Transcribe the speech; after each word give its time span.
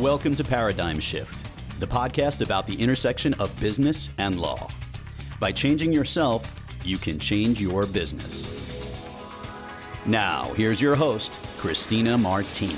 Welcome 0.00 0.34
to 0.36 0.44
Paradigm 0.44 0.98
Shift, 0.98 1.46
the 1.78 1.86
podcast 1.86 2.40
about 2.40 2.66
the 2.66 2.74
intersection 2.80 3.34
of 3.34 3.60
business 3.60 4.08
and 4.16 4.40
law. 4.40 4.66
By 5.38 5.52
changing 5.52 5.92
yourself, 5.92 6.58
you 6.86 6.96
can 6.96 7.18
change 7.18 7.60
your 7.60 7.84
business. 7.84 8.48
Now, 10.06 10.44
here's 10.54 10.80
your 10.80 10.94
host, 10.94 11.38
Christina 11.58 12.16
Martini. 12.16 12.74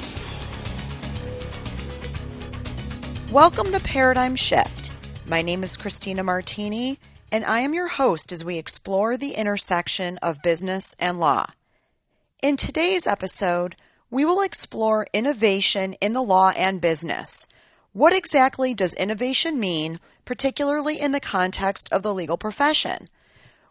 Welcome 3.31 3.71
to 3.71 3.79
Paradigm 3.85 4.35
Shift. 4.35 4.91
My 5.25 5.43
name 5.43 5.63
is 5.63 5.77
Christina 5.77 6.25
Martini, 6.25 6.99
and 7.31 7.45
I 7.45 7.61
am 7.61 7.73
your 7.73 7.87
host 7.87 8.33
as 8.33 8.45
we 8.45 8.59
explore 8.59 9.17
the 9.17 9.35
intersection 9.35 10.19
of 10.23 10.43
business 10.43 10.97
and 10.99 11.21
law. 11.21 11.47
In 12.43 12.57
today's 12.57 13.07
episode, 13.07 13.77
we 14.13 14.27
will 14.27 14.43
explore 14.43 15.07
innovation 15.15 15.95
in 15.95 16.13
the 16.13 16.23
law 16.23 16.51
and 16.51 16.83
business. 16.83 17.47
What 17.95 18.15
exactly 18.15 18.75
does 18.75 18.93
innovation 18.93 19.59
mean, 19.59 20.01
particularly 20.27 21.01
in 21.01 21.13
the 21.13 21.19
context 21.19 21.89
of 21.91 22.03
the 22.03 22.13
legal 22.13 22.37
profession? 22.37 23.09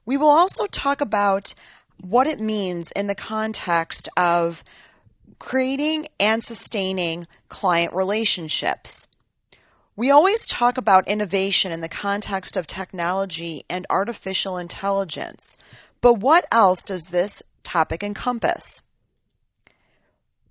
We 0.04 0.18
will 0.18 0.32
also 0.32 0.66
talk 0.66 1.00
about 1.00 1.54
what 2.00 2.26
it 2.26 2.40
means 2.40 2.90
in 2.90 3.06
the 3.06 3.14
context 3.14 4.10
of 4.18 4.64
creating 5.38 6.08
and 6.20 6.44
sustaining 6.44 7.28
client 7.48 7.94
relationships. 7.94 9.06
We 9.96 10.10
always 10.10 10.48
talk 10.48 10.80
about 10.80 11.08
innovation 11.08 11.72
in 11.72 11.82
the 11.82 11.88
context 11.88 12.58
of 12.58 12.66
technology 12.66 13.64
and 13.70 13.86
artificial 13.92 14.58
intelligence, 14.58 15.60
but 16.02 16.16
what 16.16 16.48
else 16.52 16.82
does 16.82 17.06
this 17.06 17.44
topic 17.64 18.02
encompass? 18.02 18.82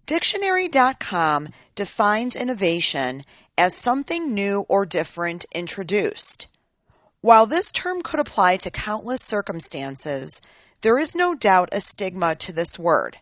Dictionary.com 0.07 1.48
defines 1.75 2.34
innovation 2.34 3.25
as 3.56 3.75
something 3.77 4.34
new 4.34 4.67
or 4.69 4.87
different 4.87 5.45
introduced. 5.53 6.47
While 7.20 7.47
this 7.47 7.70
term 7.70 8.03
could 8.03 8.19
apply 8.19 8.57
to 8.57 8.70
countless 8.70 9.23
circumstances, 9.23 10.41
there 10.81 10.98
is 10.98 11.15
no 11.15 11.34
doubt 11.34 11.69
a 11.73 11.81
stigma 11.81 12.34
to 12.37 12.53
this 12.53 12.79
word. 12.79 13.19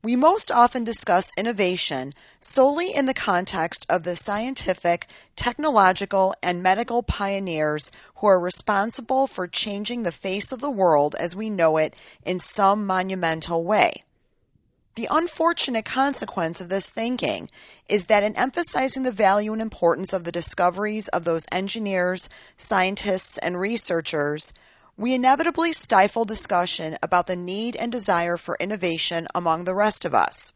We 0.00 0.14
most 0.14 0.52
often 0.52 0.84
discuss 0.84 1.32
innovation 1.36 2.12
solely 2.40 2.94
in 2.94 3.06
the 3.06 3.14
context 3.14 3.84
of 3.88 4.04
the 4.04 4.14
scientific, 4.14 5.08
technological, 5.34 6.34
and 6.42 6.62
medical 6.62 7.02
pioneers 7.02 7.90
who 8.16 8.28
are 8.28 8.38
responsible 8.38 9.26
for 9.26 9.48
changing 9.48 10.02
the 10.04 10.12
face 10.12 10.52
of 10.52 10.60
the 10.60 10.70
world 10.70 11.16
as 11.16 11.34
we 11.34 11.50
know 11.50 11.78
it 11.78 11.94
in 12.22 12.38
some 12.38 12.86
monumental 12.86 13.64
way. 13.64 14.04
The 14.98 15.06
unfortunate 15.12 15.84
consequence 15.84 16.60
of 16.60 16.68
this 16.68 16.90
thinking 16.90 17.50
is 17.88 18.06
that 18.06 18.24
in 18.24 18.34
emphasizing 18.34 19.04
the 19.04 19.12
value 19.12 19.52
and 19.52 19.62
importance 19.62 20.12
of 20.12 20.24
the 20.24 20.32
discoveries 20.32 21.06
of 21.06 21.22
those 21.22 21.46
engineers, 21.52 22.28
scientists, 22.56 23.38
and 23.38 23.60
researchers, 23.60 24.52
we 24.96 25.14
inevitably 25.14 25.72
stifle 25.72 26.24
discussion 26.24 26.98
about 27.00 27.28
the 27.28 27.36
need 27.36 27.76
and 27.76 27.92
desire 27.92 28.36
for 28.36 28.56
innovation 28.58 29.28
among 29.36 29.62
the 29.62 29.74
rest 29.76 30.04
of 30.04 30.16
us. 30.16 30.52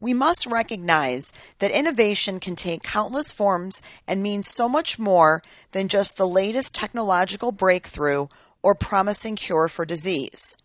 We 0.00 0.14
must 0.14 0.46
recognize 0.46 1.34
that 1.58 1.70
innovation 1.70 2.40
can 2.40 2.56
take 2.56 2.82
countless 2.82 3.30
forms 3.30 3.82
and 4.06 4.22
mean 4.22 4.42
so 4.42 4.70
much 4.70 4.98
more 4.98 5.42
than 5.72 5.88
just 5.88 6.16
the 6.16 6.26
latest 6.26 6.74
technological 6.74 7.52
breakthrough 7.52 8.28
or 8.62 8.74
promising 8.74 9.36
cure 9.36 9.68
for 9.68 9.84
disease. 9.84 10.56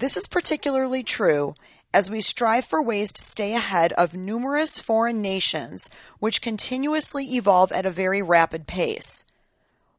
This 0.00 0.16
is 0.16 0.28
particularly 0.28 1.02
true 1.02 1.54
as 1.92 2.10
we 2.10 2.22
strive 2.22 2.64
for 2.64 2.80
ways 2.80 3.12
to 3.12 3.22
stay 3.22 3.52
ahead 3.52 3.92
of 3.92 4.14
numerous 4.14 4.80
foreign 4.80 5.20
nations 5.20 5.90
which 6.18 6.40
continuously 6.40 7.34
evolve 7.34 7.70
at 7.70 7.84
a 7.84 7.90
very 7.90 8.22
rapid 8.22 8.66
pace. 8.66 9.26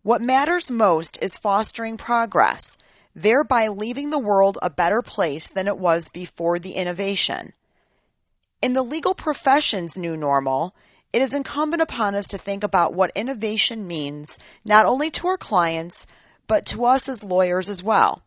What 0.01 0.19
matters 0.19 0.71
most 0.71 1.19
is 1.21 1.37
fostering 1.37 1.97
progress, 1.97 2.79
thereby 3.15 3.67
leaving 3.67 4.09
the 4.09 4.17
world 4.17 4.57
a 4.63 4.71
better 4.71 5.03
place 5.03 5.51
than 5.51 5.67
it 5.67 5.77
was 5.77 6.09
before 6.09 6.57
the 6.57 6.73
innovation. 6.73 7.53
In 8.59 8.73
the 8.73 8.81
legal 8.81 9.13
profession's 9.13 9.99
new 9.99 10.17
normal, 10.17 10.73
it 11.13 11.21
is 11.21 11.35
incumbent 11.35 11.83
upon 11.83 12.15
us 12.15 12.27
to 12.29 12.39
think 12.39 12.63
about 12.63 12.95
what 12.95 13.11
innovation 13.13 13.85
means 13.85 14.39
not 14.65 14.87
only 14.87 15.11
to 15.11 15.27
our 15.27 15.37
clients, 15.37 16.07
but 16.47 16.65
to 16.65 16.85
us 16.85 17.07
as 17.07 17.23
lawyers 17.23 17.69
as 17.69 17.83
well. 17.83 18.23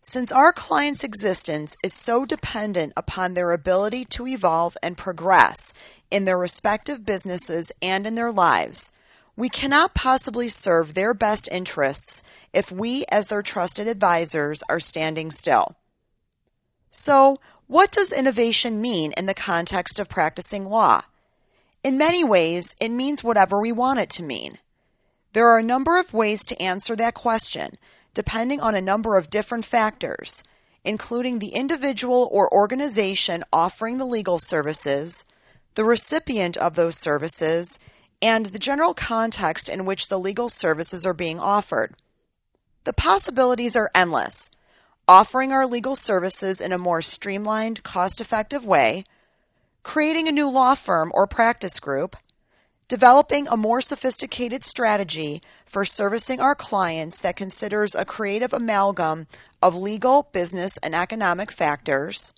Since 0.00 0.30
our 0.30 0.52
clients' 0.52 1.02
existence 1.02 1.76
is 1.82 1.92
so 1.92 2.24
dependent 2.24 2.92
upon 2.96 3.34
their 3.34 3.50
ability 3.50 4.04
to 4.06 4.28
evolve 4.28 4.76
and 4.80 4.96
progress 4.96 5.74
in 6.08 6.24
their 6.24 6.38
respective 6.38 7.04
businesses 7.04 7.72
and 7.82 8.06
in 8.06 8.14
their 8.14 8.30
lives, 8.30 8.92
we 9.34 9.48
cannot 9.48 9.94
possibly 9.94 10.48
serve 10.48 10.94
their 10.94 11.14
best 11.14 11.48
interests 11.50 12.22
if 12.52 12.70
we, 12.70 13.04
as 13.08 13.26
their 13.26 13.42
trusted 13.42 13.88
advisors, 13.88 14.62
are 14.68 14.80
standing 14.80 15.32
still. 15.32 15.76
So, 16.90 17.38
what 17.66 17.90
does 17.90 18.12
innovation 18.12 18.80
mean 18.80 19.12
in 19.16 19.26
the 19.26 19.34
context 19.34 19.98
of 19.98 20.08
practicing 20.08 20.64
law? 20.64 21.02
In 21.82 21.98
many 21.98 22.22
ways, 22.22 22.74
it 22.80 22.90
means 22.90 23.24
whatever 23.24 23.60
we 23.60 23.72
want 23.72 24.00
it 24.00 24.10
to 24.10 24.22
mean. 24.22 24.58
There 25.32 25.48
are 25.48 25.58
a 25.58 25.62
number 25.62 25.98
of 25.98 26.14
ways 26.14 26.44
to 26.46 26.62
answer 26.62 26.96
that 26.96 27.14
question, 27.14 27.76
depending 28.14 28.60
on 28.60 28.74
a 28.74 28.80
number 28.80 29.16
of 29.16 29.30
different 29.30 29.64
factors, 29.64 30.42
including 30.84 31.38
the 31.38 31.54
individual 31.54 32.28
or 32.32 32.52
organization 32.52 33.44
offering 33.52 33.98
the 33.98 34.06
legal 34.06 34.38
services, 34.38 35.24
the 35.74 35.84
recipient 35.84 36.56
of 36.56 36.74
those 36.74 36.98
services, 36.98 37.78
and 38.20 38.46
the 38.46 38.58
general 38.58 38.94
context 38.94 39.68
in 39.68 39.84
which 39.84 40.08
the 40.08 40.18
legal 40.18 40.48
services 40.48 41.06
are 41.06 41.14
being 41.14 41.38
offered. 41.38 41.94
The 42.84 42.92
possibilities 42.92 43.76
are 43.76 43.90
endless. 43.94 44.50
Offering 45.06 45.52
our 45.52 45.66
legal 45.66 45.96
services 45.96 46.60
in 46.60 46.72
a 46.72 46.78
more 46.78 47.02
streamlined, 47.02 47.82
cost 47.82 48.20
effective 48.20 48.64
way, 48.64 49.04
creating 49.82 50.28
a 50.28 50.32
new 50.32 50.48
law 50.48 50.74
firm 50.74 51.10
or 51.14 51.26
practice 51.26 51.80
group, 51.80 52.16
developing 52.88 53.46
a 53.48 53.56
more 53.56 53.82
sophisticated 53.82 54.64
strategy 54.64 55.42
for 55.66 55.84
servicing 55.84 56.40
our 56.40 56.54
clients 56.54 57.18
that 57.18 57.36
considers 57.36 57.94
a 57.94 58.04
creative 58.04 58.54
amalgam 58.54 59.26
of 59.62 59.76
legal, 59.76 60.22
business, 60.32 60.78
and 60.78 60.94
economic 60.94 61.52
factors, 61.52 62.32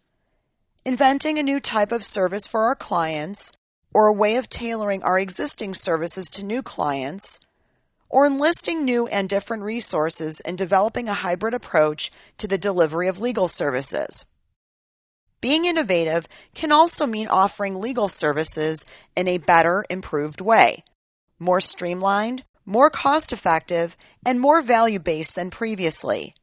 inventing 0.84 1.38
a 1.38 1.42
new 1.42 1.60
type 1.60 1.92
of 1.92 2.02
service 2.02 2.48
for 2.48 2.64
our 2.64 2.74
clients, 2.74 3.52
or 3.94 4.08
a 4.08 4.12
way 4.12 4.36
of 4.36 4.48
tailoring 4.48 5.02
our 5.04 5.18
existing 5.18 5.72
services 5.74 6.28
to 6.28 6.44
new 6.44 6.62
clients, 6.62 7.38
or 8.08 8.26
enlisting 8.26 8.84
new 8.84 9.06
and 9.06 9.28
different 9.28 9.62
resources 9.62 10.40
and 10.40 10.58
developing 10.58 11.08
a 11.08 11.14
hybrid 11.14 11.54
approach 11.54 12.10
to 12.38 12.48
the 12.48 12.58
delivery 12.58 13.06
of 13.06 13.20
legal 13.20 13.46
services. 13.46 14.24
Being 15.40 15.64
innovative 15.64 16.28
can 16.54 16.70
also 16.70 17.06
mean 17.06 17.26
offering 17.26 17.80
legal 17.80 18.08
services 18.08 18.84
in 19.16 19.26
a 19.26 19.38
better, 19.38 19.84
improved 19.88 20.40
way, 20.40 20.84
more 21.38 21.60
streamlined, 21.60 22.44
more 22.66 22.90
cost 22.90 23.32
effective, 23.32 23.96
and 24.24 24.38
more 24.38 24.60
value 24.60 24.98
based 24.98 25.34
than 25.36 25.50
previously. 25.50 26.34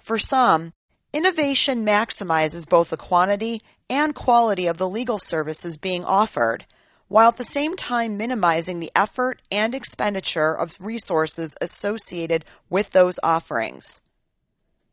For 0.00 0.18
some, 0.18 0.72
innovation 1.12 1.86
maximizes 1.86 2.68
both 2.68 2.90
the 2.90 2.96
quantity 2.96 3.62
and 3.88 4.14
quality 4.14 4.66
of 4.66 4.76
the 4.76 4.88
legal 4.88 5.18
services 5.18 5.76
being 5.76 6.04
offered, 6.04 6.66
while 7.08 7.28
at 7.28 7.36
the 7.36 7.44
same 7.44 7.76
time 7.76 8.16
minimizing 8.16 8.80
the 8.80 8.90
effort 8.96 9.40
and 9.50 9.74
expenditure 9.74 10.52
of 10.52 10.76
resources 10.80 11.54
associated 11.60 12.44
with 12.68 12.90
those 12.90 13.20
offerings. 13.22 14.00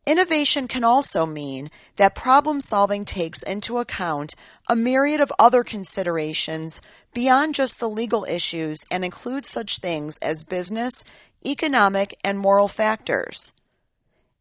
Innovation 0.06 0.68
can 0.68 0.84
also 0.84 1.24
mean 1.24 1.70
that 1.96 2.14
problem 2.14 2.60
solving 2.60 3.06
takes 3.06 3.42
into 3.42 3.78
account 3.78 4.34
a 4.68 4.76
myriad 4.76 5.20
of 5.20 5.32
other 5.38 5.64
considerations 5.64 6.82
beyond 7.14 7.54
just 7.54 7.80
the 7.80 7.88
legal 7.88 8.24
issues 8.24 8.80
and 8.90 9.02
includes 9.02 9.48
such 9.48 9.78
things 9.78 10.18
as 10.18 10.44
business, 10.44 11.04
economic, 11.46 12.18
and 12.22 12.38
moral 12.38 12.68
factors. 12.68 13.54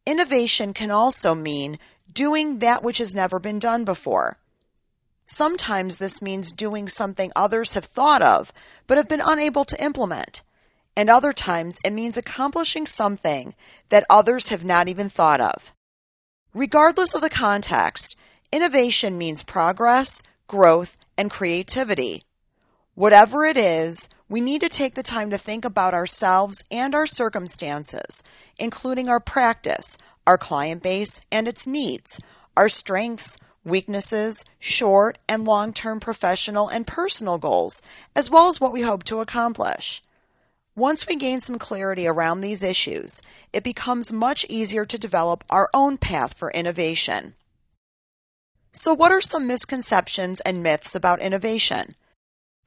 Innovation 0.06 0.74
can 0.74 0.92
also 0.92 1.34
mean 1.34 1.80
doing 2.12 2.60
that 2.60 2.84
which 2.84 2.98
has 2.98 3.16
never 3.16 3.40
been 3.40 3.60
done 3.60 3.86
before. 3.86 4.38
Sometimes 5.24 5.96
this 5.96 6.22
means 6.22 6.52
doing 6.52 6.90
something 6.90 7.32
others 7.38 7.72
have 7.72 7.86
thought 7.86 8.22
of 8.22 8.52
but 8.86 8.98
have 8.98 9.08
been 9.08 9.22
unable 9.24 9.64
to 9.64 9.82
implement 9.82 10.44
and 10.96 11.10
other 11.10 11.34
times 11.34 11.80
it 11.84 11.92
means 11.92 12.18
accomplishing 12.18 12.86
something 12.86 13.56
that 13.90 14.06
others 14.10 14.50
have 14.50 14.64
not 14.64 14.88
even 14.88 15.10
thought 15.10 15.42
of. 15.42 15.74
Regardless 16.54 17.14
of 17.14 17.22
the 17.22 17.30
context, 17.30 18.16
innovation 18.52 19.18
means 19.18 19.42
progress, 19.42 20.22
growth, 20.48 20.98
and 21.18 21.32
creativity. 21.32 22.24
Whatever 22.96 23.46
it 23.46 23.58
is, 23.58 24.08
we 24.30 24.40
need 24.40 24.62
to 24.62 24.70
take 24.70 24.94
the 24.94 25.02
time 25.02 25.32
to 25.32 25.38
think 25.38 25.66
about 25.66 25.96
ourselves 25.96 26.64
and 26.70 26.94
our 26.94 27.08
circumstances, 27.08 28.22
including 28.60 29.10
our 29.10 29.20
practice, 29.20 29.98
our 30.28 30.38
client 30.38 30.84
base, 30.84 31.20
and 31.32 31.48
its 31.48 31.66
needs, 31.66 32.20
our 32.56 32.70
strengths, 32.70 33.38
weaknesses, 33.66 34.46
short 34.60 35.18
and 35.28 35.46
long 35.46 35.74
term 35.74 36.00
professional 36.00 36.68
and 36.68 36.86
personal 36.86 37.38
goals, 37.38 37.82
as 38.16 38.30
well 38.30 38.50
as 38.50 38.62
what 38.62 38.74
we 38.74 38.82
hope 38.82 39.04
to 39.04 39.22
accomplish. 39.22 40.04
Once 40.76 41.06
we 41.06 41.16
gain 41.16 41.40
some 41.40 41.60
clarity 41.60 42.08
around 42.08 42.42
these 42.42 42.64
issues, 42.64 43.22
it 43.52 43.64
becomes 43.64 44.12
much 44.12 44.44
easier 44.50 44.86
to 44.86 44.98
develop 44.98 45.44
our 45.50 45.70
own 45.74 45.98
path 45.98 46.34
for 46.34 46.50
innovation. 46.52 47.36
So, 48.72 48.92
what 48.96 49.12
are 49.12 49.22
some 49.22 49.46
misconceptions 49.46 50.40
and 50.40 50.64
myths 50.64 50.96
about 50.96 51.22
innovation? 51.22 51.96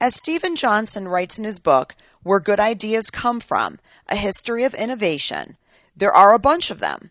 As 0.01 0.15
Steven 0.15 0.55
Johnson 0.55 1.09
writes 1.09 1.37
in 1.37 1.45
his 1.45 1.59
book, 1.59 1.97
Where 2.23 2.39
Good 2.39 2.61
Ideas 2.61 3.11
Come 3.11 3.41
From 3.41 3.81
A 4.09 4.15
History 4.15 4.63
of 4.63 4.75
Innovation, 4.75 5.57
there 5.97 6.13
are 6.13 6.33
a 6.33 6.39
bunch 6.39 6.71
of 6.71 6.79
them. 6.79 7.11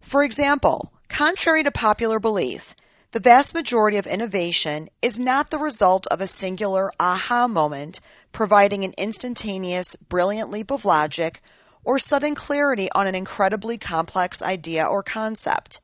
For 0.00 0.24
example, 0.24 0.90
contrary 1.08 1.62
to 1.64 1.70
popular 1.70 2.18
belief, 2.18 2.74
the 3.12 3.18
vast 3.18 3.54
majority 3.54 3.96
of 3.96 4.06
innovation 4.06 4.88
is 5.02 5.18
not 5.18 5.50
the 5.50 5.58
result 5.58 6.06
of 6.06 6.20
a 6.20 6.28
singular 6.28 6.92
aha 7.00 7.48
moment 7.48 7.98
providing 8.30 8.84
an 8.84 8.94
instantaneous, 8.96 9.96
brilliant 9.96 10.48
leap 10.48 10.70
of 10.70 10.84
logic 10.84 11.42
or 11.82 11.98
sudden 11.98 12.36
clarity 12.36 12.88
on 12.92 13.08
an 13.08 13.16
incredibly 13.16 13.76
complex 13.76 14.40
idea 14.42 14.84
or 14.86 15.02
concept. 15.02 15.80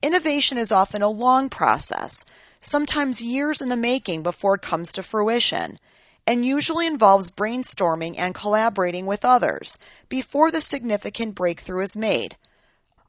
Innovation 0.00 0.56
is 0.56 0.72
often 0.72 1.02
a 1.02 1.10
long 1.10 1.50
process, 1.50 2.24
sometimes 2.62 3.20
years 3.20 3.60
in 3.60 3.68
the 3.68 3.76
making 3.76 4.22
before 4.22 4.54
it 4.54 4.62
comes 4.62 4.92
to 4.92 5.02
fruition, 5.02 5.76
and 6.26 6.46
usually 6.46 6.86
involves 6.86 7.30
brainstorming 7.30 8.14
and 8.16 8.34
collaborating 8.34 9.04
with 9.04 9.26
others 9.26 9.78
before 10.08 10.50
the 10.50 10.62
significant 10.62 11.34
breakthrough 11.34 11.82
is 11.82 11.94
made. 11.94 12.34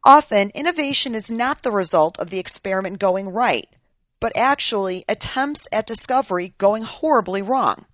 Often, 0.06 0.52
innovation 0.52 1.16
is 1.16 1.32
not 1.32 1.64
the 1.64 1.72
result 1.72 2.20
of 2.20 2.30
the 2.30 2.40
experiment 2.40 3.00
going 3.00 3.30
right, 3.30 3.68
but 4.20 4.36
actually 4.36 5.04
attempts 5.10 5.68
at 5.72 5.88
discovery 5.88 6.54
going 6.58 6.84
horribly 6.84 7.42
wrong. 7.42 7.86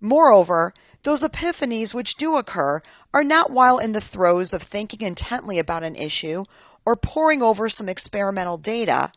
Moreover, 0.00 0.74
those 1.04 1.22
epiphanies 1.22 1.94
which 1.94 2.16
do 2.16 2.36
occur 2.36 2.80
are 3.14 3.24
not 3.24 3.50
while 3.50 3.78
in 3.78 3.92
the 3.92 4.00
throes 4.00 4.52
of 4.52 4.62
thinking 4.62 5.00
intently 5.00 5.58
about 5.58 5.84
an 5.84 5.96
issue 5.96 6.44
or 6.84 6.96
poring 6.96 7.42
over 7.42 7.68
some 7.68 7.88
experimental 7.88 8.56
data, 8.56 9.12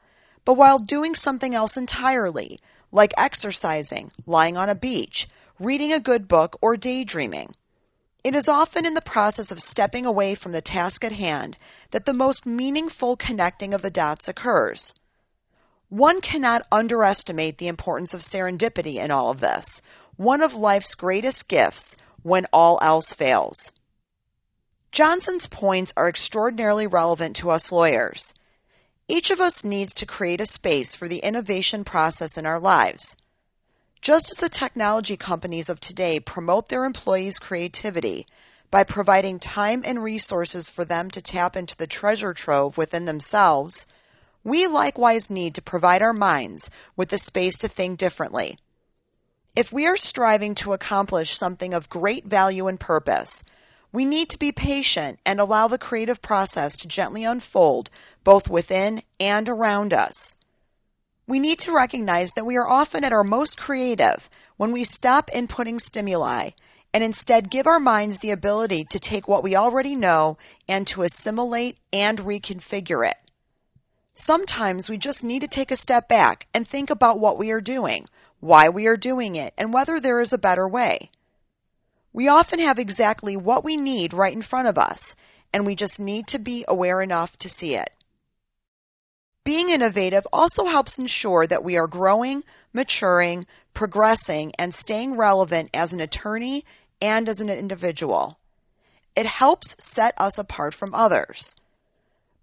but 0.45 0.53
while 0.53 0.79
doing 0.79 1.15
something 1.15 1.55
else 1.55 1.75
entirely, 1.75 2.59
like 2.91 3.13
exercising, 3.17 4.11
lying 4.25 4.57
on 4.57 4.69
a 4.69 4.75
beach, 4.75 5.27
reading 5.59 5.91
a 5.91 5.99
good 5.99 6.27
book, 6.27 6.57
or 6.61 6.77
daydreaming. 6.77 7.55
It 8.25 8.33
is 8.33 8.49
often 8.49 8.87
in 8.87 8.95
the 8.95 9.01
process 9.01 9.51
of 9.51 9.61
stepping 9.61 10.03
away 10.03 10.33
from 10.33 10.51
the 10.51 10.59
task 10.59 11.03
at 11.03 11.11
hand 11.11 11.59
that 11.91 12.05
the 12.05 12.13
most 12.13 12.43
meaningful 12.43 13.15
connecting 13.15 13.71
of 13.71 13.83
the 13.83 13.91
dots 13.91 14.27
occurs. 14.27 14.95
One 15.89 16.21
cannot 16.21 16.65
underestimate 16.71 17.59
the 17.59 17.67
importance 17.67 18.15
of 18.15 18.21
serendipity 18.21 18.95
in 18.95 19.11
all 19.11 19.29
of 19.29 19.41
this, 19.41 19.79
one 20.15 20.41
of 20.41 20.55
life's 20.55 20.95
greatest 20.95 21.47
gifts 21.47 21.97
when 22.23 22.47
all 22.51 22.79
else 22.81 23.13
fails. 23.13 23.71
Johnson's 24.91 25.45
points 25.45 25.93
are 25.95 26.09
extraordinarily 26.09 26.87
relevant 26.87 27.35
to 27.35 27.51
us 27.51 27.71
lawyers. 27.71 28.33
Each 29.07 29.29
of 29.29 29.39
us 29.39 29.63
needs 29.63 29.93
to 29.93 30.07
create 30.07 30.41
a 30.41 30.47
space 30.47 30.95
for 30.95 31.07
the 31.07 31.19
innovation 31.19 31.83
process 31.83 32.39
in 32.39 32.47
our 32.47 32.59
lives. 32.59 33.15
Just 34.05 34.29
as 34.29 34.37
the 34.37 34.49
technology 34.49 35.17
companies 35.17 35.67
of 35.67 35.79
today 35.79 36.19
promote 36.19 36.69
their 36.69 36.85
employees' 36.85 37.39
creativity 37.39 38.27
by 38.69 38.83
providing 38.83 39.39
time 39.39 39.81
and 39.83 40.03
resources 40.03 40.69
for 40.69 40.85
them 40.85 41.09
to 41.09 41.23
tap 41.23 41.55
into 41.55 41.75
the 41.75 41.87
treasure 41.87 42.31
trove 42.31 42.77
within 42.77 43.05
themselves, 43.05 43.87
we 44.43 44.67
likewise 44.67 45.31
need 45.31 45.55
to 45.55 45.61
provide 45.63 46.03
our 46.03 46.13
minds 46.13 46.69
with 46.95 47.09
the 47.09 47.17
space 47.17 47.57
to 47.57 47.67
think 47.67 47.97
differently. 47.97 48.59
If 49.55 49.73
we 49.73 49.87
are 49.87 49.97
striving 49.97 50.53
to 50.53 50.73
accomplish 50.73 51.35
something 51.35 51.73
of 51.73 51.89
great 51.89 52.25
value 52.25 52.67
and 52.67 52.79
purpose, 52.79 53.41
we 53.91 54.05
need 54.05 54.29
to 54.29 54.37
be 54.37 54.51
patient 54.51 55.19
and 55.25 55.39
allow 55.39 55.67
the 55.67 55.79
creative 55.79 56.21
process 56.21 56.77
to 56.77 56.87
gently 56.87 57.23
unfold 57.23 57.89
both 58.23 58.51
within 58.51 59.01
and 59.19 59.49
around 59.49 59.95
us. 59.95 60.35
We 61.27 61.39
need 61.39 61.57
to 61.59 61.75
recognize 61.75 62.33
that 62.33 62.45
we 62.45 62.55
are 62.55 62.67
often 62.67 63.03
at 63.03 63.11
our 63.11 63.23
most 63.23 63.57
creative 63.57 64.29
when 64.57 64.71
we 64.71 64.83
stop 64.83 65.31
inputting 65.31 65.81
stimuli 65.81 66.51
and 66.93 67.03
instead 67.03 67.49
give 67.49 67.65
our 67.65 67.79
minds 67.79 68.19
the 68.19 68.29
ability 68.29 68.85
to 68.91 68.99
take 68.99 69.27
what 69.27 69.43
we 69.43 69.55
already 69.55 69.95
know 69.95 70.37
and 70.67 70.85
to 70.87 71.01
assimilate 71.01 71.77
and 71.91 72.19
reconfigure 72.19 73.09
it. 73.09 73.17
Sometimes 74.13 74.87
we 74.87 74.97
just 74.97 75.23
need 75.23 75.39
to 75.39 75.47
take 75.47 75.71
a 75.71 75.75
step 75.75 76.07
back 76.07 76.47
and 76.53 76.67
think 76.67 76.91
about 76.91 77.19
what 77.19 77.39
we 77.39 77.49
are 77.49 77.59
doing, 77.59 78.07
why 78.39 78.69
we 78.69 78.85
are 78.85 78.95
doing 78.95 79.35
it, 79.35 79.53
and 79.57 79.73
whether 79.73 79.99
there 79.99 80.21
is 80.21 80.31
a 80.31 80.37
better 80.37 80.67
way. 80.67 81.09
We 82.13 82.27
often 82.27 82.59
have 82.59 82.79
exactly 82.79 83.35
what 83.35 83.63
we 83.63 83.77
need 83.77 84.13
right 84.13 84.31
in 84.31 84.43
front 84.43 84.67
of 84.67 84.77
us, 84.77 85.15
and 85.51 85.65
we 85.65 85.75
just 85.75 85.99
need 85.99 86.27
to 86.27 86.39
be 86.39 86.63
aware 86.67 87.01
enough 87.01 87.35
to 87.39 87.49
see 87.49 87.75
it. 87.75 87.89
Being 89.45 89.69
innovative 89.69 90.27
also 90.33 90.65
helps 90.65 90.99
ensure 90.99 91.47
that 91.47 91.63
we 91.63 91.77
are 91.77 91.87
growing, 91.87 92.43
maturing, 92.73 93.45
progressing, 93.73 94.51
and 94.59 94.73
staying 94.73 95.15
relevant 95.15 95.69
as 95.73 95.93
an 95.93 96.01
attorney 96.01 96.65
and 97.01 97.29
as 97.29 97.39
an 97.39 97.49
individual. 97.49 98.37
It 99.15 99.25
helps 99.25 99.77
set 99.79 100.13
us 100.17 100.37
apart 100.37 100.73
from 100.73 100.93
others. 100.93 101.55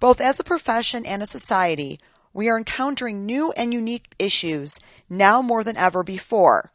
Both 0.01 0.21
as 0.21 0.41
a 0.41 0.45
profession 0.45 1.05
and 1.05 1.23
a 1.23 1.27
society, 1.27 2.01
we 2.33 2.49
are 2.49 2.57
encountering 2.57 3.27
new 3.27 3.53
and 3.53 3.75
unique 3.75 4.15
issues 4.19 4.79
now 5.11 5.43
more 5.43 5.63
than 5.63 5.77
ever 5.77 6.03
before 6.03 6.73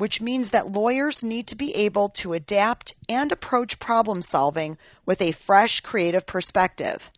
which 0.00 0.18
means 0.18 0.48
that 0.48 0.72
lawyers 0.72 1.22
need 1.22 1.46
to 1.46 1.54
be 1.54 1.76
able 1.76 2.08
to 2.08 2.32
adapt 2.32 2.94
and 3.06 3.30
approach 3.30 3.78
problem 3.78 4.22
solving 4.22 4.78
with 5.04 5.20
a 5.20 5.30
fresh, 5.32 5.82
creative 5.82 6.24
perspective. 6.24 7.10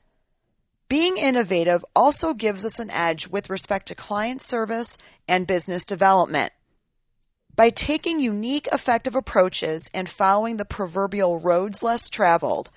Being 0.93 1.17
innovative 1.17 1.83
also 1.97 2.35
gives 2.35 2.67
us 2.67 2.79
an 2.79 2.91
edge 2.91 3.27
with 3.27 3.49
respect 3.49 3.89
to 3.89 3.95
client 3.95 4.43
service 4.43 4.99
and 5.27 5.47
business 5.47 5.87
development. 5.87 6.53
By 7.57 7.71
taking 7.71 8.21
unique, 8.21 8.69
effective 8.71 9.15
approaches 9.15 9.89
and 9.95 10.07
following 10.07 10.59
the 10.59 10.67
proverbial 10.67 11.39
roads 11.39 11.83
less 11.83 12.11
traveled, 12.11 12.69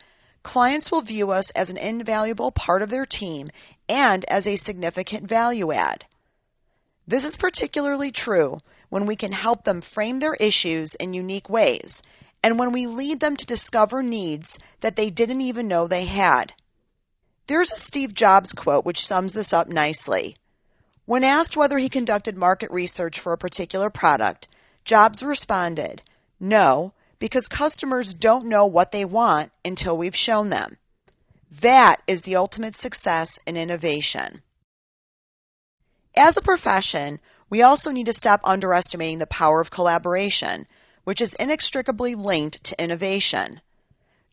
clients 0.44 0.90
will 0.90 1.02
view 1.02 1.32
us 1.32 1.50
as 1.50 1.70
an 1.70 1.76
invaluable 1.76 2.52
part 2.52 2.82
of 2.82 2.90
their 2.90 3.06
team 3.06 3.50
and 3.90 4.24
as 4.30 4.48
a 4.48 4.56
significant 4.56 5.28
value 5.28 5.74
add. 5.74 6.06
This 7.06 7.26
is 7.26 7.36
particularly 7.36 8.14
true 8.14 8.60
when 8.88 9.06
we 9.06 9.18
can 9.18 9.34
help 9.34 9.66
them 9.66 9.82
frame 9.82 10.20
their 10.20 10.36
issues 10.36 10.96
in 10.96 11.14
unique 11.14 11.50
ways, 11.50 12.02
and 12.42 12.58
when 12.58 12.72
we 12.72 12.88
lead 12.88 13.20
them 13.20 13.36
to 13.36 13.46
discover 13.46 14.02
needs 14.02 14.58
that 14.80 14.96
they 14.96 15.10
didn't 15.10 15.42
even 15.42 15.68
know 15.68 15.86
they 15.86 16.06
had. 16.06 16.54
There's 17.48 17.72
a 17.72 17.78
Steve 17.78 18.16
Jobs 18.16 18.54
quote 18.54 18.86
which 18.86 19.06
sums 19.06 19.34
this 19.34 19.54
up 19.54 19.68
nicely. 19.68 20.36
When 21.06 21.24
asked 21.24 21.56
whether 21.56 21.78
he 21.78 21.90
conducted 21.90 22.36
market 22.36 22.72
research 22.72 23.20
for 23.20 23.34
a 23.34 23.38
particular 23.38 23.92
product, 23.92 24.48
Jobs 24.84 25.22
responded, 25.22 26.02
No, 26.40 26.94
because 27.20 27.48
customers 27.48 28.16
don't 28.16 28.48
know 28.48 28.66
what 28.66 28.92
they 28.92 29.06
want 29.06 29.52
until 29.64 29.96
we've 29.96 30.16
shown 30.16 30.50
them. 30.50 30.78
That 31.52 32.02
is 32.08 32.24
the 32.24 32.36
ultimate 32.36 32.76
success 32.76 33.38
in 33.46 33.58
innovation. 33.58 34.42
As 36.18 36.38
a 36.38 36.42
profession, 36.42 37.20
we 37.50 37.62
also 37.62 37.92
need 37.92 38.08
to 38.08 38.14
stop 38.14 38.42
underestimating 38.44 39.20
the 39.20 39.28
power 39.28 39.62
of 39.62 39.70
collaboration, 39.70 40.66
which 41.04 41.22
is 41.22 41.36
inextricably 41.36 42.16
linked 42.16 42.64
to 42.64 42.84
innovation. 42.84 43.62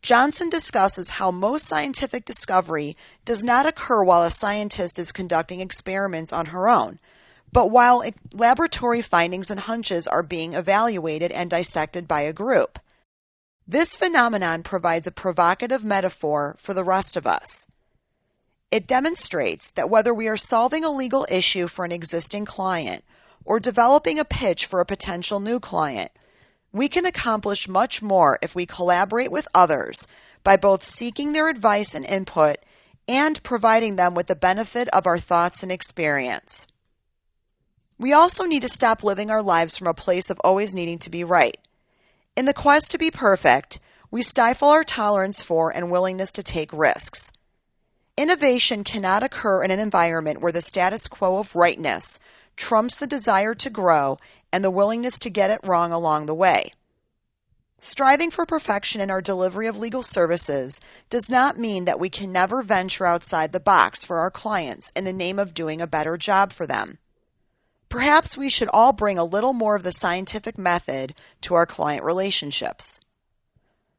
Johnson 0.02 0.50
discusses 0.50 1.11
how 1.11 1.30
most 1.30 1.64
scientific 1.64 2.25
discovery 2.25 2.97
does 3.25 3.44
not 3.44 3.66
occur 3.66 4.02
while 4.02 4.25
a 4.25 4.32
scientist 4.32 4.99
is 4.99 5.12
conducting 5.12 5.61
experiments 5.61 6.32
on 6.32 6.47
her 6.47 6.68
own, 6.68 6.99
but 7.52 7.68
while 7.68 8.04
laboratory 8.32 9.00
findings 9.00 9.49
and 9.49 9.61
hunches 9.61 10.09
are 10.09 10.25
being 10.25 10.54
evaluated 10.54 11.30
and 11.30 11.49
dissected 11.49 12.09
by 12.09 12.23
a 12.23 12.32
group. 12.32 12.80
This 13.64 13.94
phenomenon 13.94 14.64
provides 14.64 15.06
a 15.06 15.12
provocative 15.12 15.85
metaphor 15.85 16.56
for 16.59 16.75
the 16.75 16.82
rest 16.82 17.16
of 17.16 17.25
us. 17.25 17.64
It 18.73 18.88
demonstrates 18.88 19.71
that 19.71 19.88
whether 19.88 20.12
we 20.12 20.26
are 20.26 20.37
solving 20.37 20.82
a 20.82 20.90
legal 20.90 21.28
issue 21.30 21.68
for 21.68 21.85
an 21.85 21.92
existing 21.92 22.44
client 22.44 23.04
or 23.44 23.61
developing 23.61 24.18
a 24.18 24.25
pitch 24.25 24.66
for 24.66 24.80
a 24.80 24.87
potential 24.87 25.38
new 25.38 25.61
client, 25.61 26.11
we 26.73 26.88
can 26.88 27.05
accomplish 27.07 27.69
much 27.69 28.02
more 28.02 28.38
if 28.43 28.55
we 28.55 28.67
collaborate 28.67 29.31
with 29.31 29.47
others 29.55 30.07
by 30.43 30.57
both 30.57 30.85
seeking 30.85 31.33
their 31.33 31.49
advice 31.49 31.95
and 31.95 32.05
input 32.05 32.57
and 33.07 33.43
providing 33.43 33.97
them 33.97 34.14
with 34.14 34.26
the 34.26 34.35
benefit 34.35 34.88
of 34.88 35.07
our 35.07 35.19
thoughts 35.19 35.62
and 35.62 35.71
experience. 35.71 36.67
We 37.99 38.12
also 38.12 38.45
need 38.45 38.62
to 38.62 38.69
stop 38.69 39.05
living 39.05 39.31
our 39.31 39.43
lives 39.43 39.76
from 39.76 39.87
a 39.87 39.95
place 39.95 40.31
of 40.31 40.41
always 40.41 40.75
needing 40.75 40.99
to 41.00 41.11
be 41.11 41.25
right. 41.25 41.59
In 42.35 42.47
the 42.47 42.55
quest 42.55 42.91
to 42.93 42.99
be 42.99 43.11
perfect, 43.11 43.79
we 44.11 44.23
stifle 44.23 44.69
our 44.69 44.85
tolerance 44.85 45.43
for 45.43 45.71
and 45.71 45.91
willingness 45.91 46.33
to 46.33 46.43
take 46.43 46.73
risks. 46.73 47.31
Innovation 48.17 48.85
cannot 48.85 49.23
occur 49.23 49.62
in 49.62 49.71
an 49.71 49.79
environment 49.79 50.41
where 50.41 50.52
the 50.52 50.62
status 50.62 51.09
quo 51.09 51.38
of 51.38 51.55
rightness 51.55 52.19
trumps 52.56 52.97
the 52.97 53.06
desire 53.06 53.54
to 53.54 53.71
grow 53.71 54.18
and 54.52 54.64
the 54.64 54.71
willingness 54.71 55.18
to 55.21 55.30
get 55.30 55.50
it 55.50 55.61
wrong 55.64 55.92
along 55.92 56.26
the 56.26 56.35
way. 56.35 56.73
Striving 57.78 58.30
for 58.30 58.47
perfection 58.47 59.00
in 59.00 59.11
our 59.11 59.21
delivery 59.21 59.66
of 59.66 59.76
legal 59.76 60.04
services 60.04 60.78
does 61.11 61.28
not 61.28 61.59
mean 61.59 61.85
that 61.85 61.99
we 61.99 62.09
can 62.09 62.30
never 62.30 62.62
venture 62.62 63.06
outside 63.06 63.50
the 63.50 63.59
box 63.59 64.04
for 64.04 64.21
our 64.21 64.30
clients 64.30 64.92
in 64.94 65.04
the 65.04 65.12
name 65.12 65.38
of 65.38 65.52
doing 65.52 65.80
a 65.80 65.87
better 65.87 66.16
job 66.16 66.52
for 66.52 66.64
them. 66.64 66.99
Perhaps 67.88 68.37
we 68.37 68.49
should 68.49 68.68
all 68.73 68.92
bring 68.92 69.18
a 69.18 69.25
little 69.25 69.52
more 69.52 69.75
of 69.75 69.82
the 69.82 69.90
scientific 69.90 70.56
method 70.56 71.14
to 71.40 71.54
our 71.54 71.66
client 71.66 72.04
relationships. 72.04 73.00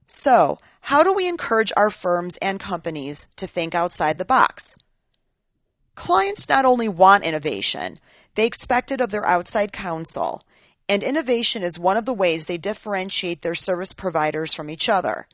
So, 0.08 0.58
how 0.80 1.04
do 1.04 1.14
we 1.14 1.28
encourage 1.28 1.74
our 1.76 1.90
firms 1.90 2.38
and 2.38 2.60
companies 2.60 3.28
to 3.36 3.48
think 3.48 3.76
outside 3.76 4.18
the 4.18 4.26
box? 4.26 4.78
Clients 5.96 6.48
not 6.48 6.66
only 6.66 6.88
want 6.88 7.24
innovation, 7.24 8.00
they 8.36 8.46
expect 8.46 8.92
it 8.92 9.02
of 9.02 9.12
their 9.12 9.26
outside 9.26 9.72
counsel, 9.72 10.42
and 10.90 11.04
innovation 11.04 11.64
is 11.64 11.80
one 11.80 11.98
of 11.98 12.06
the 12.06 12.14
ways 12.14 12.46
they 12.46 12.58
differentiate 12.58 13.42
their 13.42 13.56
service 13.56 13.94
providers 13.94 14.54
from 14.54 14.70
each 14.70 14.90
other. 14.90 15.28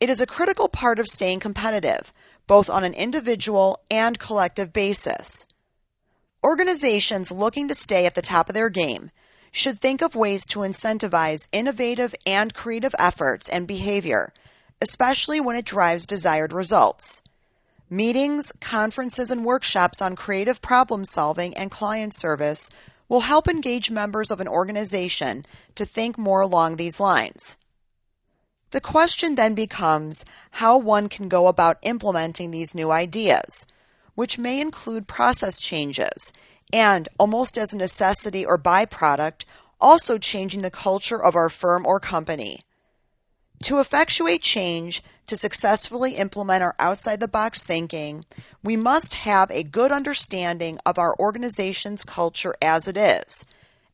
It 0.00 0.10
is 0.10 0.20
a 0.20 0.26
critical 0.26 0.68
part 0.68 0.98
of 0.98 1.06
staying 1.06 1.40
competitive, 1.40 2.12
both 2.46 2.68
on 2.68 2.84
an 2.84 2.94
individual 2.94 3.80
and 3.90 4.18
collective 4.18 4.72
basis. 4.72 5.46
Organizations 6.44 7.30
looking 7.30 7.68
to 7.68 7.74
stay 7.74 8.04
at 8.04 8.14
the 8.14 8.22
top 8.22 8.48
of 8.48 8.54
their 8.54 8.68
game 8.68 9.10
should 9.52 9.78
think 9.78 10.02
of 10.02 10.16
ways 10.16 10.44
to 10.46 10.60
incentivize 10.60 11.46
innovative 11.52 12.14
and 12.26 12.52
creative 12.52 12.94
efforts 12.98 13.48
and 13.48 13.66
behavior, 13.66 14.32
especially 14.80 15.40
when 15.40 15.56
it 15.56 15.64
drives 15.64 16.06
desired 16.06 16.52
results. 16.52 17.22
Meetings, 17.92 18.52
conferences, 18.58 19.30
and 19.30 19.44
workshops 19.44 20.00
on 20.00 20.16
creative 20.16 20.62
problem 20.62 21.04
solving 21.04 21.54
and 21.58 21.70
client 21.70 22.14
service 22.14 22.70
will 23.06 23.20
help 23.20 23.46
engage 23.46 23.90
members 23.90 24.30
of 24.30 24.40
an 24.40 24.48
organization 24.48 25.44
to 25.74 25.84
think 25.84 26.16
more 26.16 26.40
along 26.40 26.76
these 26.76 26.98
lines. 26.98 27.58
The 28.70 28.80
question 28.80 29.34
then 29.34 29.54
becomes 29.54 30.24
how 30.52 30.78
one 30.78 31.10
can 31.10 31.28
go 31.28 31.48
about 31.48 31.76
implementing 31.82 32.50
these 32.50 32.74
new 32.74 32.90
ideas 32.90 33.66
which 34.14 34.38
may 34.38 34.58
include 34.58 35.06
process 35.06 35.60
changes 35.60 36.32
and, 36.72 37.10
almost 37.18 37.58
as 37.58 37.74
a 37.74 37.76
necessity 37.76 38.42
or 38.42 38.56
byproduct, 38.56 39.44
also 39.82 40.16
changing 40.16 40.62
the 40.62 40.70
culture 40.70 41.22
of 41.22 41.36
our 41.36 41.50
firm 41.50 41.84
or 41.84 42.00
company. 42.00 42.62
To 43.62 43.78
effectuate 43.78 44.42
change, 44.42 45.04
to 45.28 45.36
successfully 45.36 46.16
implement 46.16 46.64
our 46.64 46.74
outside 46.80 47.20
the 47.20 47.28
box 47.28 47.62
thinking, 47.62 48.24
we 48.64 48.76
must 48.76 49.14
have 49.14 49.52
a 49.52 49.62
good 49.62 49.92
understanding 49.92 50.80
of 50.84 50.98
our 50.98 51.14
organization's 51.20 52.02
culture 52.02 52.56
as 52.60 52.88
it 52.88 52.96
is, 52.96 53.44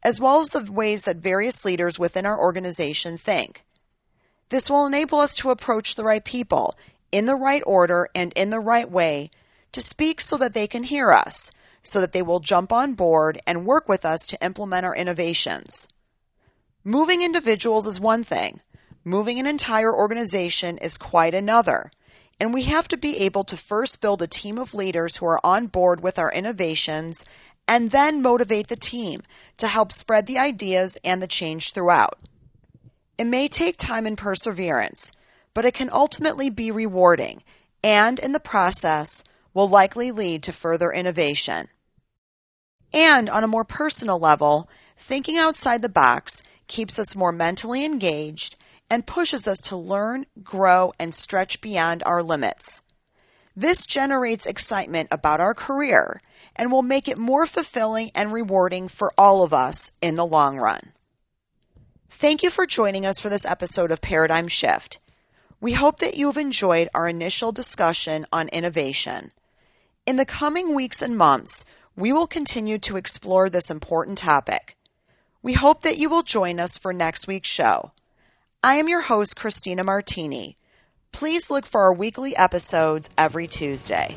as 0.03 0.19
well 0.19 0.41
as 0.41 0.51
the 0.51 0.73
ways 0.73 1.03
that 1.03 1.17
various 1.17 1.67
leaders 1.67 1.99
within 1.99 2.25
our 2.25 2.39
organization 2.41 3.19
think. 3.19 3.65
This 4.49 4.71
will 4.71 4.87
enable 4.87 5.21
us 5.21 5.35
to 5.35 5.51
approach 5.51 5.97
the 5.97 6.05
right 6.05 6.25
people 6.25 6.75
in 7.13 7.27
the 7.27 7.37
right 7.37 7.63
order 7.67 8.09
and 8.15 8.33
in 8.33 8.49
the 8.49 8.61
right 8.61 8.91
way 8.91 9.31
to 9.73 9.83
speak 9.83 10.23
so 10.23 10.39
that 10.39 10.55
they 10.55 10.67
can 10.67 10.85
hear 10.85 11.13
us, 11.13 11.51
so 11.83 12.01
that 12.01 12.13
they 12.13 12.23
will 12.23 12.41
jump 12.41 12.73
on 12.73 12.95
board 12.95 13.43
and 13.47 13.67
work 13.67 13.87
with 13.87 14.07
us 14.07 14.25
to 14.27 14.43
implement 14.43 14.87
our 14.87 14.97
innovations. 14.97 15.89
Moving 16.85 17.21
individuals 17.21 17.87
is 17.87 18.01
one 18.01 18.25
thing, 18.25 18.63
moving 19.09 19.39
an 19.39 19.47
entire 19.47 19.95
organization 19.95 20.79
is 20.79 20.99
quite 20.99 21.35
another. 21.35 21.91
And 22.41 22.55
we 22.55 22.63
have 22.65 22.87
to 22.89 22.97
be 22.97 23.19
able 23.19 23.45
to 23.45 23.57
first 23.57 24.01
build 24.01 24.23
a 24.23 24.27
team 24.27 24.59
of 24.59 24.75
leaders 24.75 25.17
who 25.17 25.27
are 25.27 25.45
on 25.45 25.67
board 25.67 26.01
with 26.01 26.19
our 26.19 26.31
innovations 26.31 27.25
and 27.67 27.91
then 27.91 28.23
motivate 28.23 28.69
the 28.69 28.77
team 28.77 29.23
to 29.59 29.67
help 29.67 29.93
spread 29.93 30.27
the 30.27 30.39
ideas 30.39 30.99
and 31.05 31.23
the 31.23 31.27
change 31.27 31.73
throughout. 31.73 32.19
It 33.19 33.25
may 33.25 33.49
take 33.49 33.77
time 33.77 34.07
and 34.07 34.17
perseverance, 34.17 35.11
but 35.53 35.65
it 35.65 35.75
can 35.75 35.91
ultimately 35.91 36.51
be 36.51 36.71
rewarding 36.71 37.43
and, 37.83 38.19
in 38.19 38.33
the 38.33 38.41
process, 38.41 39.25
will 39.53 39.69
likely 39.69 40.13
lead 40.13 40.45
to 40.45 40.53
further 40.53 40.93
innovation. 40.93 41.69
And 42.93 43.29
on 43.29 43.45
a 43.45 43.49
more 43.49 43.65
personal 43.65 44.19
level, 44.19 44.69
thinking 44.97 45.37
outside 45.37 45.83
the 45.83 45.89
box 45.89 46.43
keeps 46.69 46.99
us 46.99 47.17
more 47.17 47.33
mentally 47.33 47.85
engaged 47.85 48.57
and 48.91 49.07
pushes 49.07 49.47
us 49.47 49.59
to 49.59 49.77
learn, 49.77 50.27
grow, 50.43 50.93
and 50.99 51.15
stretch 51.15 51.61
beyond 51.61 52.03
our 52.05 52.23
limits. 52.23 52.83
This 53.55 53.87
generates 53.87 54.47
excitement 54.47 55.09
about 55.11 55.41
our 55.41 55.53
career 55.53 56.23
and 56.55 56.71
will 56.71 56.83
make 56.83 57.09
it 57.09 57.19
more 57.19 57.47
fulfilling 57.47 58.11
and 58.15 58.33
rewarding 58.33 58.89
for 58.89 59.13
all 59.19 59.43
of 59.43 59.53
us 59.53 59.91
in 60.01 60.15
the 60.15 60.25
long 60.25 60.59
run. 60.59 60.93
Thank 62.11 62.43
you 62.43 62.51
for 62.51 62.67
joining 62.67 63.05
us 63.05 63.19
for 63.21 63.29
this 63.29 63.45
episode 63.45 63.91
of 63.91 64.01
Paradigm 64.01 64.49
Shift. 64.49 64.99
We 65.61 65.73
hope 65.73 65.99
that 66.01 66.17
you 66.17 66.27
have 66.27 66.37
enjoyed 66.37 66.89
our 66.95 67.09
initial 67.09 67.53
discussion 67.53 68.27
on 68.33 68.49
innovation. 68.49 69.33
In 70.07 70.17
the 70.17 70.25
coming 70.25 70.75
weeks 70.75 71.03
and 71.03 71.19
months, 71.19 71.65
we 71.97 72.13
will 72.13 72.29
continue 72.29 72.79
to 72.79 72.97
explore 72.97 73.51
this 73.51 73.71
important 73.71 74.19
topic. 74.19 74.77
We 75.43 75.55
hope 75.55 75.83
that 75.83 75.99
you 75.99 76.09
will 76.09 76.23
join 76.23 76.61
us 76.61 76.79
for 76.79 76.93
next 76.93 77.27
week's 77.27 77.49
show. 77.49 77.91
I 78.63 78.75
am 78.75 78.89
your 78.89 79.03
host, 79.03 79.37
Christina 79.37 79.85
Martini. 79.85 80.57
Please 81.13 81.49
look 81.49 81.65
for 81.65 81.83
our 81.83 81.93
weekly 81.93 82.37
episodes 82.37 83.09
every 83.17 83.47
Tuesday. 83.47 84.17